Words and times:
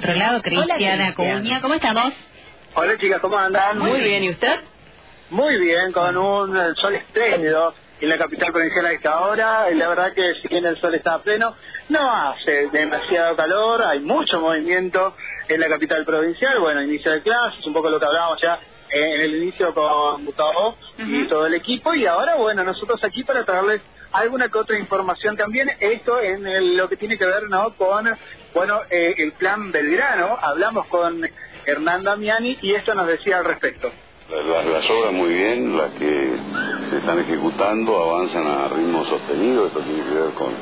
otro 0.00 0.14
lado, 0.14 0.40
Cristiana 0.40 1.08
Acuña. 1.08 1.60
¿Cómo 1.60 1.74
estamos? 1.74 2.14
Hola 2.74 2.96
chicas, 2.98 3.20
¿cómo 3.20 3.36
andan? 3.36 3.78
Muy 3.78 4.00
bien, 4.00 4.24
¿y 4.24 4.30
usted? 4.30 4.60
Muy 5.28 5.58
bien, 5.58 5.92
con 5.92 6.16
un 6.16 6.56
sol 6.76 6.94
espléndido 6.94 7.74
en 8.00 8.08
la 8.08 8.16
capital 8.16 8.50
provincial 8.50 8.86
a 8.86 8.92
esta 8.92 9.20
hora. 9.20 9.70
Y 9.70 9.74
la 9.74 9.88
verdad 9.88 10.14
que 10.14 10.22
si 10.40 10.48
bien 10.48 10.64
el 10.64 10.80
sol 10.80 10.94
está 10.94 11.14
a 11.14 11.22
pleno, 11.22 11.54
no 11.90 12.10
hace 12.10 12.68
demasiado 12.72 13.36
calor, 13.36 13.82
hay 13.82 14.00
mucho 14.00 14.40
movimiento 14.40 15.14
en 15.48 15.60
la 15.60 15.68
capital 15.68 16.06
provincial. 16.06 16.58
Bueno, 16.60 16.80
inicio 16.80 17.12
de 17.12 17.20
clases, 17.20 17.66
un 17.66 17.74
poco 17.74 17.90
lo 17.90 18.00
que 18.00 18.06
hablábamos 18.06 18.40
ya 18.40 18.58
en 18.92 19.20
el 19.20 19.42
inicio 19.42 19.74
con 19.74 20.24
Gustavo 20.24 20.76
y 20.98 21.24
todo 21.24 21.46
el 21.46 21.54
equipo. 21.54 21.94
Y 21.94 22.06
ahora, 22.06 22.36
bueno, 22.36 22.62
nosotros 22.64 23.02
aquí 23.04 23.24
para 23.24 23.44
traerles 23.44 23.80
alguna 24.12 24.48
que 24.48 24.58
otra 24.58 24.78
información 24.78 25.36
también. 25.36 25.70
Esto 25.80 26.20
en 26.20 26.76
lo 26.76 26.88
que 26.88 26.96
tiene 26.96 27.18
que 27.18 27.26
ver 27.26 27.48
¿no? 27.48 27.74
con 27.74 28.08
bueno 28.54 28.80
eh, 28.90 29.14
el 29.18 29.32
plan 29.32 29.72
Belgrano. 29.72 30.36
Hablamos 30.40 30.86
con 30.86 31.22
Hernán 31.66 32.04
Damiani 32.04 32.58
y 32.62 32.74
esto 32.74 32.94
nos 32.94 33.06
decía 33.06 33.38
al 33.38 33.44
respecto. 33.44 33.90
Las, 34.30 34.64
las, 34.64 34.88
obras 34.88 35.12
muy 35.12 35.34
bien, 35.34 35.76
las 35.76 35.90
que 35.94 36.32
se 36.88 36.98
están 36.98 37.18
ejecutando 37.18 37.96
avanzan 37.96 38.46
a 38.46 38.68
ritmo 38.68 39.04
sostenido. 39.04 39.66
Esto 39.66 39.80
tiene 39.80 40.04
que 40.04 40.14
ver 40.14 40.30
con, 40.34 40.54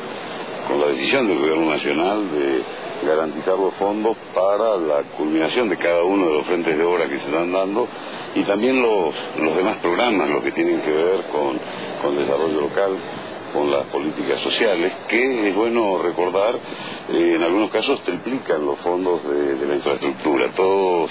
con 0.66 0.80
la 0.80 0.86
decisión 0.88 1.28
del 1.28 1.38
Gobierno 1.38 1.70
Nacional 1.70 2.30
de 2.30 2.62
garantizar 3.02 3.58
los 3.58 3.74
fondos 3.74 4.16
para 4.34 4.76
la 4.76 5.02
culminación 5.16 5.68
de 5.68 5.76
cada 5.76 6.02
uno 6.02 6.26
de 6.26 6.32
los 6.34 6.46
frentes 6.46 6.76
de 6.76 6.84
obra 6.84 7.08
que 7.08 7.18
se 7.18 7.26
están 7.26 7.52
dando 7.52 7.86
y 8.34 8.42
también 8.42 8.80
los, 8.80 9.14
los 9.38 9.56
demás 9.56 9.78
programas, 9.78 10.28
los 10.28 10.42
que 10.42 10.52
tienen 10.52 10.80
que 10.80 10.90
ver 10.90 11.22
con, 11.32 11.58
con 12.02 12.16
desarrollo 12.16 12.60
local 12.60 12.96
con 13.52 13.70
las 13.70 13.84
políticas 13.86 14.40
sociales, 14.40 14.92
que 15.08 15.48
es 15.48 15.54
bueno 15.54 15.98
recordar, 16.02 16.54
eh, 17.08 17.34
en 17.36 17.42
algunos 17.42 17.70
casos 17.70 18.02
triplican 18.02 18.64
los 18.64 18.78
fondos 18.78 19.22
de, 19.28 19.66
la 19.66 19.74
infraestructura. 19.74 20.48
Todos 20.54 21.10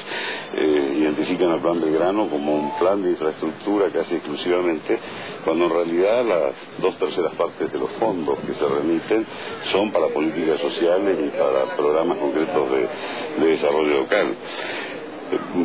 eh, 0.55 0.95
identifican 0.97 1.51
al 1.51 1.61
Plan 1.61 1.81
Belgrano 1.81 2.29
como 2.29 2.55
un 2.55 2.77
plan 2.77 3.01
de 3.03 3.11
infraestructura 3.11 3.89
casi 3.91 4.15
exclusivamente, 4.15 4.99
cuando 5.43 5.65
en 5.65 5.71
realidad 5.71 6.25
las 6.25 6.53
dos 6.79 6.97
terceras 6.97 7.33
partes 7.35 7.71
de 7.71 7.79
los 7.79 7.91
fondos 7.93 8.37
que 8.39 8.53
se 8.53 8.67
remiten 8.67 9.25
son 9.71 9.91
para 9.91 10.07
políticas 10.07 10.59
sociales 10.59 11.17
y 11.25 11.37
para 11.37 11.75
programas 11.75 12.17
concretos 12.17 12.71
de, 12.71 13.45
de 13.45 13.51
desarrollo 13.51 14.01
local. 14.01 14.35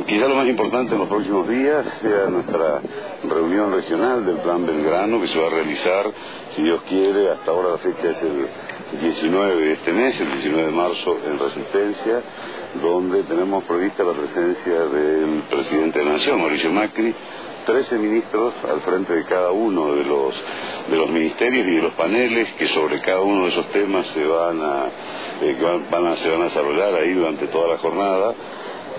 Quizá 0.09 0.27
lo 0.27 0.35
más 0.35 0.49
importante 0.49 0.93
en 0.93 0.99
los 0.99 1.09
próximos 1.09 1.49
días 1.49 1.87
sea 2.01 2.27
nuestra 2.27 2.81
reunión 3.23 3.73
regional 3.73 4.27
del 4.27 4.39
Plan 4.39 4.67
Belgrano 4.67 5.21
que 5.21 5.29
se 5.29 5.39
va 5.39 5.47
a 5.47 5.51
realizar, 5.51 6.11
si 6.51 6.63
Dios 6.63 6.83
quiere, 6.89 7.31
hasta 7.31 7.53
ahora 7.53 7.71
la 7.71 7.79
fecha 7.79 8.11
es 8.11 8.23
el 8.23 8.49
19 9.01 9.63
de 9.63 9.73
este 9.75 9.93
mes, 9.93 10.21
el 10.21 10.33
19 10.33 10.67
de 10.67 10.73
marzo 10.73 11.17
en 11.25 11.39
Resistencia, 11.39 12.23
donde 12.83 13.23
tenemos 13.23 13.63
prevista 13.63 14.03
la 14.03 14.15
presencia 14.15 14.81
del 14.81 15.43
presidente 15.49 16.01
de 16.01 16.05
la 16.07 16.13
Nación, 16.13 16.41
Mauricio 16.41 16.73
Macri, 16.73 17.15
13 17.65 17.99
ministros 17.99 18.55
al 18.69 18.81
frente 18.81 19.15
de 19.15 19.25
cada 19.27 19.53
uno 19.53 19.95
de 19.95 20.05
los, 20.05 20.43
de 20.91 20.97
los 20.97 21.09
ministerios 21.09 21.69
y 21.69 21.71
de 21.71 21.83
los 21.83 21.95
paneles 21.95 22.53
que 22.55 22.67
sobre 22.67 23.01
cada 23.01 23.21
uno 23.21 23.45
de 23.45 23.51
esos 23.51 23.67
temas 23.67 24.09
se 24.09 24.27
van 24.27 24.61
a, 24.61 24.87
eh, 25.41 25.57
a, 25.57 26.17
se 26.17 26.31
van 26.31 26.41
a 26.41 26.45
desarrollar 26.45 26.95
ahí 26.97 27.13
durante 27.13 27.47
toda 27.47 27.69
la 27.69 27.79
jornada 27.79 28.35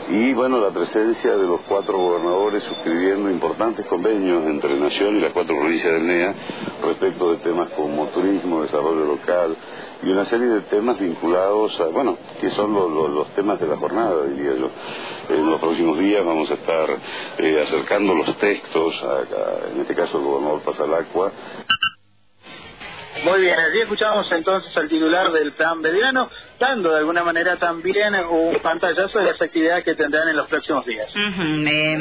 y 0.09 0.34
bueno, 0.34 0.59
la 0.59 0.72
presencia 0.72 1.36
de 1.38 1.48
los 1.48 1.62
cuatro 1.62 1.98
gobernadores 1.98 2.64
suscribiendo 2.64 3.30
importantes 3.30 3.86
convenios 3.86 4.46
entre 4.46 4.78
Nación 4.78 5.18
y 5.18 5.22
las 5.22 5.32
cuatro 5.32 5.58
provincias 5.58 5.94
del 5.94 6.06
NEA 6.06 6.34
respecto 6.82 7.32
de 7.32 7.38
temas 7.38 7.70
como 7.70 8.08
turismo, 8.08 8.64
desarrollo 8.64 9.06
local 9.06 9.56
y 10.04 10.09
una 10.09 10.26
serie 10.26 10.48
de 10.48 10.62
temas 10.62 11.00
vinculados 11.00 11.80
a, 11.80 11.86
bueno, 11.86 12.18
que 12.42 12.50
son 12.50 12.74
los 12.74 13.30
temas 13.36 13.59
de 13.59 13.68
la 13.68 13.78
jornada, 13.78 14.26
diría 14.26 14.56
yo. 14.56 14.70
En 15.30 15.50
los 15.50 15.59
próximos 15.59 15.98
días 15.98 16.26
vamos 16.26 16.52
a 16.52 16.56
estar 16.56 16.90
eh, 17.38 17.62
acercando 17.64 18.14
los 18.14 18.38
textos, 18.38 19.02
en 19.74 19.81
este 19.81 19.96
caso 19.96 20.18
el 20.18 20.26
gobernador 20.26 20.62
Pasalacua, 20.62 21.31
muy 23.24 23.41
bien, 23.41 23.58
allí 23.58 23.80
escuchamos 23.80 24.25
entonces 24.31 24.75
al 24.75 24.90
titular 24.90 25.31
del 25.31 25.53
plan 25.53 25.81
Belgrano, 25.81 26.30
dando 26.63 26.91
de 26.91 27.00
alguna 27.00 27.24
manera 27.25 27.57
también 27.57 28.16
un 28.16 28.57
pantallazo 28.62 29.19
de 29.19 29.25
las 29.25 29.41
actividades 29.41 29.84
que 29.84 29.96
tendrán 29.96 30.29
en 30.29 30.38
los 30.38 30.47
próximos 30.47 30.85
días. 30.85 31.07
Uh 31.13 31.44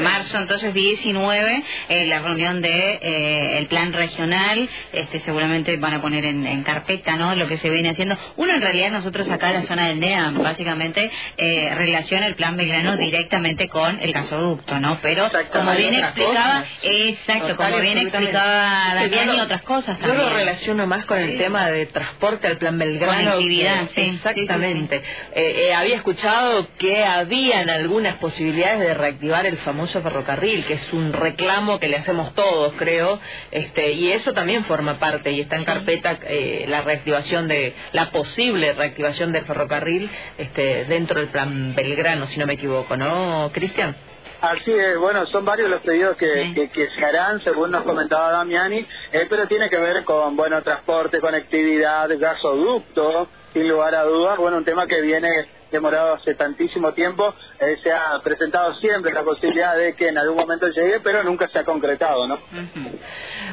marzo 0.02 0.38
entonces 0.38 0.72
19, 0.72 1.64
eh, 1.88 2.06
la 2.06 2.20
reunión 2.20 2.60
de 2.60 2.98
eh, 3.02 3.58
el 3.58 3.66
plan 3.66 3.92
regional, 3.92 4.68
este 4.92 5.20
seguramente 5.20 5.76
van 5.78 5.94
a 5.94 6.00
poner 6.00 6.24
en, 6.24 6.62
carpeta 6.62 7.16
no 7.16 7.34
lo 7.34 7.48
que 7.48 7.58
se 7.58 7.70
viene 7.70 7.90
haciendo. 7.90 8.16
Uno 8.36 8.54
en 8.54 8.60
realidad 8.60 8.90
nosotros 8.92 9.28
acá 9.30 9.50
en 9.50 9.62
la 9.62 9.62
zona 9.62 9.88
del 9.88 9.98
NEA 9.98 10.30
básicamente 10.30 11.10
eh, 11.36 11.74
relaciona 11.74 12.26
el 12.26 12.36
plan 12.36 12.56
Belgrano 12.56 12.96
directamente 12.96 13.68
con 13.68 13.98
el 14.00 14.12
gasoducto, 14.12 14.78
¿no? 14.78 14.98
Pero 15.02 15.28
como 15.52 15.72
bien 15.72 15.94
explicaba, 15.94 16.64
exacto, 16.82 17.56
como 17.56 17.78
bien 17.78 17.98
explicaba 17.98 18.94
Damián 18.94 19.34
y 19.34 19.40
otras 19.40 19.62
cosas 19.62 19.98
también. 19.98 20.20
Yo 20.20 20.30
lo 20.30 20.36
relaciono 20.36 20.86
más 20.86 21.04
con 21.06 21.18
el 21.18 21.36
tema 21.36 21.68
de 21.68 21.86
transporte 21.86 22.46
al 22.46 22.58
plan 22.58 22.78
Belgrano. 22.78 23.32
Conectividad, 23.32 23.88
sí. 23.94 24.00
Exactamente. 24.02 24.51
Eh, 24.60 25.02
eh, 25.34 25.74
había 25.74 25.96
escuchado 25.96 26.68
que 26.78 27.04
habían 27.04 27.70
algunas 27.70 28.16
posibilidades 28.16 28.80
de 28.80 28.94
reactivar 28.94 29.46
el 29.46 29.58
famoso 29.58 30.00
ferrocarril, 30.02 30.64
que 30.66 30.74
es 30.74 30.92
un 30.92 31.12
reclamo 31.12 31.78
que 31.78 31.88
le 31.88 31.96
hacemos 31.96 32.34
todos, 32.34 32.74
creo, 32.76 33.18
este, 33.50 33.92
y 33.92 34.12
eso 34.12 34.32
también 34.32 34.64
forma 34.64 34.98
parte 34.98 35.32
y 35.32 35.40
está 35.40 35.56
en 35.56 35.64
carpeta 35.64 36.18
eh, 36.22 36.66
la 36.68 36.82
reactivación 36.82 37.48
de, 37.48 37.74
la 37.92 38.10
posible 38.10 38.72
reactivación 38.72 39.32
del 39.32 39.44
ferrocarril 39.44 40.10
este, 40.38 40.84
dentro 40.84 41.20
del 41.20 41.28
plan 41.28 41.74
Belgrano, 41.74 42.26
si 42.26 42.38
no 42.38 42.46
me 42.46 42.54
equivoco, 42.54 42.96
¿no, 42.96 43.50
Cristian? 43.52 43.96
Así 44.42 44.72
es, 44.72 44.98
bueno, 44.98 45.24
son 45.26 45.44
varios 45.44 45.70
los 45.70 45.82
pedidos 45.82 46.16
que, 46.16 46.69
que, 46.74 46.88
se 46.88 47.04
harán, 47.04 47.40
según 47.44 47.70
nos 47.70 47.84
comentaba 47.84 48.32
Damiani, 48.32 48.84
eh, 49.12 49.26
pero 49.30 49.46
tiene 49.46 49.70
que 49.70 49.78
ver 49.78 50.02
con, 50.02 50.34
bueno, 50.34 50.60
transporte, 50.62 51.20
conectividad, 51.20 52.10
gasoducto, 52.19 53.28
sin 53.52 53.68
lugar 53.68 53.94
a 53.94 54.04
dudas, 54.04 54.38
bueno, 54.38 54.58
un 54.58 54.64
tema 54.64 54.86
que 54.86 55.00
viene 55.00 55.28
demorado 55.70 56.14
hace 56.14 56.34
tantísimo 56.34 56.92
tiempo, 56.92 57.34
eh, 57.58 57.78
se 57.82 57.90
ha 57.92 58.20
presentado 58.22 58.74
siempre 58.76 59.12
la 59.12 59.22
posibilidad 59.22 59.74
de 59.76 59.94
que 59.94 60.08
en 60.08 60.18
algún 60.18 60.36
momento 60.36 60.68
llegue, 60.68 61.00
pero 61.00 61.22
nunca 61.22 61.48
se 61.48 61.58
ha 61.58 61.64
concretado, 61.64 62.28
¿no? 62.28 62.38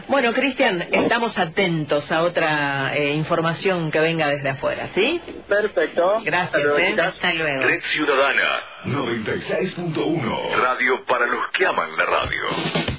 Bueno, 0.10 0.34
Cristian, 0.34 0.86
estamos 0.92 1.38
atentos 1.38 2.12
a 2.12 2.24
otra 2.24 2.96
eh, 2.96 3.14
información 3.14 3.90
que 3.90 4.00
venga 4.00 4.28
desde 4.28 4.50
afuera, 4.50 4.90
¿sí? 4.94 5.22
Perfecto. 5.48 6.22
Gracias, 6.24 6.62
¿eh? 6.78 6.96
Hasta 7.00 7.34
luego. 7.34 7.64
Red 7.64 7.82
Ciudadana 7.84 8.64
96.1 8.86 10.56
Radio 10.62 11.06
para 11.06 11.26
los 11.26 11.48
que 11.52 11.66
aman 11.66 11.90
la 11.98 12.06
radio. 12.06 12.99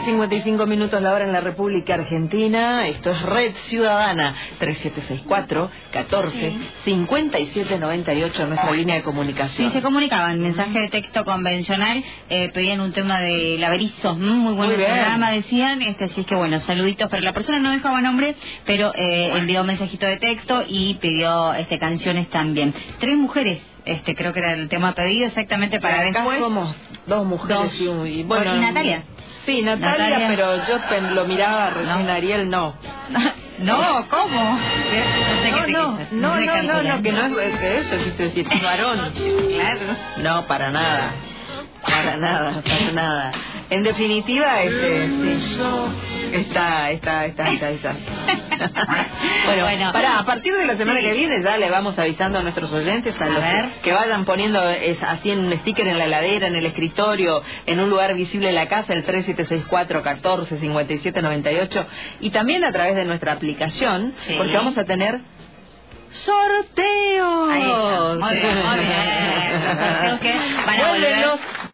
55 0.00 0.66
minutos 0.66 1.00
la 1.00 1.12
hora 1.12 1.24
en 1.24 1.32
la 1.32 1.40
República 1.40 1.94
Argentina. 1.94 2.86
Esto 2.88 3.10
es 3.10 3.22
Red 3.22 3.52
Ciudadana 3.66 4.34
3764 4.58 5.70
14 5.92 6.52
57 6.84 7.78
98 7.78 8.46
nuestra 8.46 8.72
línea 8.72 8.96
de 8.96 9.02
comunicación. 9.02 9.68
Sí, 9.68 9.74
se 9.74 9.82
comunicaban, 9.82 10.40
mensaje 10.40 10.80
de 10.80 10.88
texto 10.88 11.24
convencional, 11.24 12.02
eh, 12.28 12.50
pedían 12.52 12.80
un 12.80 12.92
tema 12.92 13.20
de 13.20 13.56
laberizos, 13.58 14.18
muy 14.18 14.54
buen 14.54 14.72
programa, 14.72 15.30
decían, 15.30 15.82
este, 15.82 16.04
así 16.04 16.22
es 16.22 16.26
que 16.26 16.34
bueno, 16.34 16.60
saluditos, 16.60 17.08
pero 17.10 17.22
la 17.22 17.32
persona 17.32 17.58
no 17.58 17.70
dejaba 17.70 18.00
nombre, 18.00 18.34
pero 18.64 18.92
eh, 18.94 19.32
envió 19.34 19.60
un 19.60 19.66
mensajito 19.66 20.06
de 20.06 20.16
texto 20.18 20.64
y 20.68 20.94
pidió 20.94 21.54
este 21.54 21.78
canciones 21.78 22.28
también. 22.28 22.74
Tres 22.98 23.16
mujeres 23.16 23.60
este 23.86 24.16
creo 24.16 24.32
que 24.32 24.40
era 24.40 24.54
el 24.54 24.68
tema 24.68 24.94
pedido 24.94 25.26
exactamente 25.26 25.80
para 25.80 26.02
después. 26.02 26.40
somos 26.40 26.74
dos 27.06 27.24
mujeres 27.24 27.72
y, 27.80 28.24
bueno, 28.24 28.56
y 28.56 28.58
Natalia. 28.58 29.04
Sí, 29.46 29.62
Natalia, 29.62 30.24
pero 30.26 30.56
yo 30.66 30.78
lo 31.14 31.24
miraba 31.24 31.70
recién 31.70 32.10
Ariel, 32.10 32.50
no. 32.50 32.74
no, 33.60 34.08
¿cómo? 34.08 34.58
No, 36.10 36.36
no, 36.36 36.36
no, 36.36 36.62
no, 36.62 36.82
no, 36.82 37.02
que 37.02 37.12
no 37.12 37.40
es 37.40 37.58
que 37.58 37.78
eso, 37.78 37.96
quise 37.96 38.22
decir, 38.24 38.48
varón. 38.62 39.12
Claro. 39.56 39.80
No, 40.18 40.46
para 40.46 40.70
nada. 40.70 41.12
Para 41.82 42.16
nada, 42.16 42.62
para 42.62 42.92
nada. 42.92 43.32
En 43.70 43.84
definitiva, 43.84 44.62
este, 44.62 45.08
está, 46.32 46.90
está, 46.90 47.26
está, 47.26 47.50
está, 47.50 47.70
está. 47.70 47.92
bueno, 49.46 49.62
bueno, 49.64 49.92
para, 49.92 50.18
a 50.18 50.24
partir 50.24 50.54
de 50.54 50.66
la 50.66 50.76
semana 50.76 51.00
que 51.00 51.12
viene 51.12 51.42
ya 51.42 51.58
le 51.58 51.70
vamos 51.70 51.98
avisando 51.98 52.38
a 52.38 52.42
nuestros 52.42 52.72
oyentes 52.72 53.20
a, 53.20 53.26
los 53.26 53.42
Que, 53.82 53.92
vayan 53.92 54.24
poniendo 54.24 54.68
es, 54.70 55.02
así 55.02 55.30
en 55.30 55.46
un 55.46 55.52
sticker 55.58 55.86
en 55.88 55.98
la 55.98 56.04
heladera, 56.04 56.46
en 56.46 56.56
el 56.56 56.66
escritorio, 56.66 57.42
en 57.66 57.80
un 57.80 57.90
lugar 57.90 58.14
visible 58.14 58.48
en 58.48 58.54
la 58.54 58.68
casa, 58.68 58.92
el 58.92 59.04
3764 59.04 60.02
14 60.02 60.58
57 60.58 61.22
98 61.22 61.86
y 62.20 62.30
también 62.30 62.64
a 62.64 62.72
través 62.72 62.96
de 62.96 63.04
nuestra 63.04 63.32
aplicación, 63.32 64.14
porque 64.36 64.56
vamos 64.56 64.76
a 64.78 64.84
tener 64.84 65.20
sorteos. 66.10 67.50
Ahí 67.50 67.62
está. 67.62 68.14
Muy 68.14 68.34
bien, 68.34 68.56
muy 68.56 68.78
bien. 68.78 68.96
Sorteos 69.76 70.20
que 70.20 70.34
van 70.66 70.80
a 70.80 70.88
volver 70.88 71.16